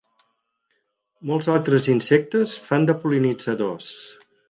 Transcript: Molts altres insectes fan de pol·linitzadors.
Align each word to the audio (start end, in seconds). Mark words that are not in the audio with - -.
Molts 1.33 1.51
altres 1.57 1.87
insectes 1.97 2.59
fan 2.71 2.91
de 2.91 2.99
pol·linitzadors. 3.07 3.97